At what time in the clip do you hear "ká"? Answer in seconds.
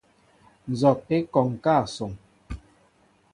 1.63-1.73